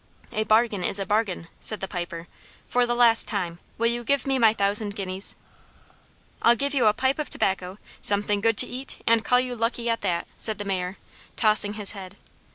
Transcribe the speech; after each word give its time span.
"A 0.31 0.43
bargain 0.45 0.83
is 0.83 0.97
a 0.97 1.05
bargain," 1.05 1.47
said 1.59 1.79
the 1.79 1.87
Piper; 1.87 2.27
"for 2.67 2.87
the 2.87 2.95
last 2.95 3.27
time, 3.27 3.59
will 3.77 3.85
you 3.85 4.03
give 4.03 4.25
me 4.25 4.39
my 4.39 4.51
thousand 4.51 4.95
guineas?" 4.95 5.35
"I'll 6.41 6.55
give 6.55 6.73
you 6.73 6.87
a 6.87 6.91
pipe 6.93 7.19
of 7.19 7.29
tobacco, 7.29 7.77
something 8.01 8.41
good 8.41 8.57
to 8.57 8.67
eat, 8.67 9.03
and 9.05 9.23
call 9.23 9.39
you 9.39 9.55
lucky 9.55 9.91
at 9.91 10.01
that!" 10.01 10.25
said 10.37 10.57
the 10.57 10.65
Mayor, 10.65 10.97
tossing 11.35 11.73
his 11.73 11.91
head. 11.91 12.15